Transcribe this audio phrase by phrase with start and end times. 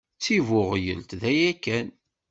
[0.17, 1.87] D tibbuɣyelt daya kan.